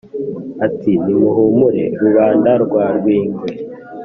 [0.65, 3.49] ati: nimuhumure rubanda rwa rwingwe